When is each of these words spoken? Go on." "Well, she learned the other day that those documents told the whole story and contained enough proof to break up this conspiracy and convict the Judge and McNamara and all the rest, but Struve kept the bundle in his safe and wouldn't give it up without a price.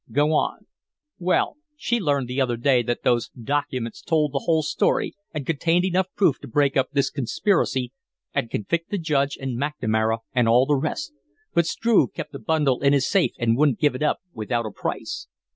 Go 0.11 0.31
on." 0.33 0.65
"Well, 1.19 1.57
she 1.77 1.99
learned 1.99 2.27
the 2.27 2.41
other 2.41 2.57
day 2.57 2.81
that 2.81 3.03
those 3.03 3.29
documents 3.39 4.01
told 4.01 4.31
the 4.31 4.41
whole 4.45 4.63
story 4.63 5.13
and 5.31 5.45
contained 5.45 5.85
enough 5.85 6.07
proof 6.15 6.39
to 6.39 6.47
break 6.47 6.75
up 6.75 6.89
this 6.91 7.11
conspiracy 7.11 7.93
and 8.33 8.49
convict 8.49 8.89
the 8.89 8.97
Judge 8.97 9.37
and 9.39 9.61
McNamara 9.61 10.21
and 10.33 10.47
all 10.49 10.65
the 10.65 10.73
rest, 10.75 11.13
but 11.53 11.67
Struve 11.67 12.13
kept 12.13 12.31
the 12.31 12.39
bundle 12.39 12.81
in 12.81 12.93
his 12.93 13.07
safe 13.07 13.33
and 13.37 13.55
wouldn't 13.55 13.77
give 13.77 13.93
it 13.93 14.01
up 14.01 14.17
without 14.33 14.65
a 14.65 14.71
price. 14.71 15.27